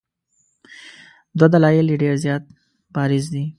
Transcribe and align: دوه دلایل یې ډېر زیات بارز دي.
دوه 1.37 1.47
دلایل 1.53 1.85
یې 1.91 1.97
ډېر 2.03 2.15
زیات 2.23 2.43
بارز 2.93 3.25
دي. 3.33 3.45